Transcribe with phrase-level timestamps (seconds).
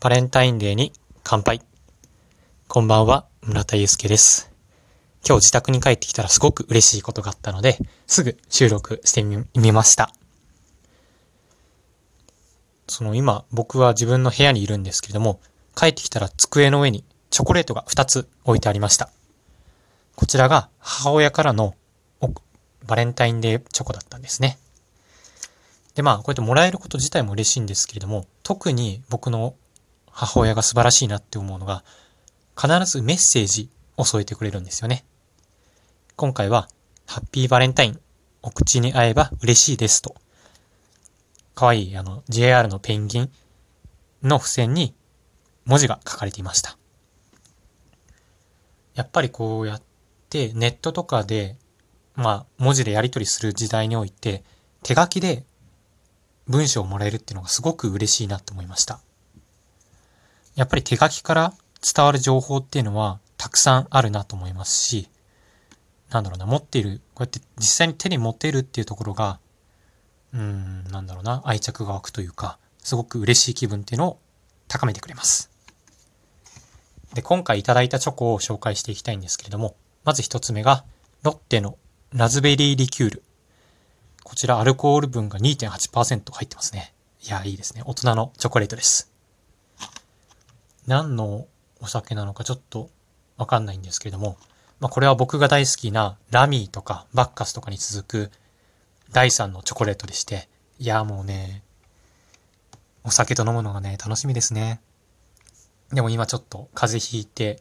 [0.00, 0.92] バレンタインデーに
[1.24, 1.60] 乾杯。
[2.68, 4.48] こんばんは、村田祐介です。
[5.26, 10.12] 今日自宅に帰ってきたらすごく嬉しいことがあったので、すぐ収録してみ、ました。
[12.86, 15.40] その今、僕は自分の部屋にいるんですけれども、
[15.74, 19.10] 帰ってきたら机の上にチョコレートが2つ置いてありました。
[20.14, 21.74] こちらが母親からの
[22.86, 24.58] バレンタインデーチョコだったんですね。
[25.96, 29.56] で、まあ、こうやってもらえること自体も嬉しいんですけれども、特に僕の
[30.20, 31.84] 母親が素晴らしいなって思うのが、
[32.60, 35.04] 必ずメッセージを添えてくれるんですよね。
[36.16, 36.68] 今回は、
[37.06, 38.00] ハッピーバレンタイン、
[38.42, 40.16] お口に合えば嬉しいですと。
[41.54, 43.30] かわいい、あの、JR のペンギン
[44.24, 44.92] の付箋に
[45.66, 46.76] 文字が書かれていました。
[48.96, 49.82] やっぱりこうやっ
[50.30, 51.54] てネットとかで、
[52.16, 54.42] まあ、文字でやり取りする時代において、
[54.82, 55.44] 手書きで
[56.48, 58.98] 文章をもらえるっていうのがすごく嬉しいなと思いました。
[60.58, 65.08] やっぱり手書きから伝わる情報っていうのはたくさんあるなと思いますし、
[66.10, 69.38] なんだろうな、持っている、こうやって実際に手に持てるっていうところが、
[70.34, 74.18] うーん、なんだろうな、愛着が湧くというか、すごく嬉しい気分っていうのを
[74.66, 75.48] 高めてくれます。
[77.14, 80.84] で、今回いただいたチョコを紹介していきたいんですけれども、まず一つ目が、
[81.22, 81.78] ロッテの
[82.12, 83.22] ラズベリーリキュール。
[84.24, 86.92] こちらアルコール分が2.8%入ってますね。
[87.22, 87.82] いや、いいですね。
[87.84, 89.12] 大人のチョコレートです。
[90.88, 91.46] 何の
[91.80, 92.88] お酒なのかちょっと
[93.36, 94.38] わかんないんですけれども、
[94.80, 98.30] まあこれは僕が大好きなラミーとかバッカスとかに続く
[99.12, 101.62] 第3のチョコレートでして、いや、もうね、
[103.04, 104.80] お酒と飲むのがね、楽しみですね。
[105.92, 107.60] でも今ちょっと風邪ひいて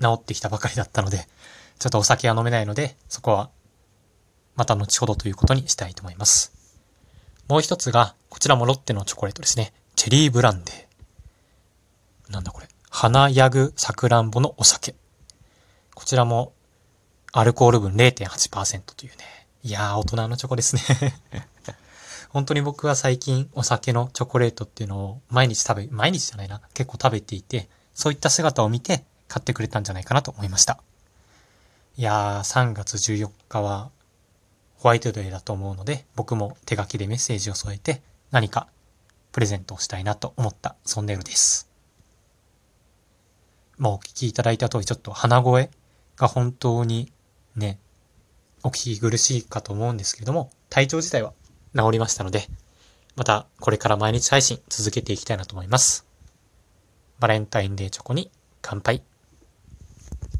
[0.00, 1.28] 治ってきたばかりだったので、
[1.78, 3.50] ちょっとお酒は飲めないので、そこは
[4.56, 6.52] また後ほどということにしたいと思います。
[7.46, 9.72] もう一つが、こちらもロッテのチョコレートですね。
[9.94, 10.93] チェリーブランデー。
[12.28, 12.68] なんだこれ。
[12.90, 14.94] 花ヤグさくらんぼのお酒。
[15.94, 16.52] こちらも
[17.32, 19.24] アルコール分0.8%というね。
[19.62, 20.82] いやー、大人のチョコですね。
[22.30, 26.60] 本当に僕は最近お酒のチョコレートっていうのを毎日食べ、毎日じゃないな。
[26.74, 30.80] 結構食べていて、そういった姿を見て買ってくれたんじゃないかなと思いました。
[31.96, 33.90] いやー、3月14日は
[34.78, 38.68] ホワイトデーだと思うので、僕も手書きでメッセージを添えて何か
[39.32, 41.73] プレゼントをしたいなと思った、そんな夜です。
[43.78, 45.70] まあお聞きいただいた通りちょっと鼻声
[46.16, 47.12] が本当に
[47.56, 47.78] ね、
[48.62, 51.32] お聞き苦しいかと思うんですけれども、体調自体は
[51.76, 52.46] 治りましたので、
[53.16, 56.06] またこれから毎日配信続けていきたいなと思います。
[57.20, 58.30] バレンタインデーチョコに
[58.60, 59.02] 乾杯。